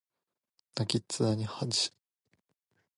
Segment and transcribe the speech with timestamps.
[0.75, 1.93] 泣きっ面に蜂